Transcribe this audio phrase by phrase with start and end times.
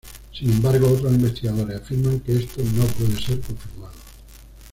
[0.33, 3.93] Sin embargo, otros investigadores afirman que esto no puede ser confirmado.